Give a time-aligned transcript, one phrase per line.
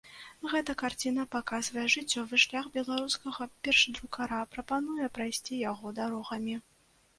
[0.51, 6.61] Гэта карціна паказвае жыццёвы шлях беларускага першадрукара, прапануе прайсці яго дарогамі.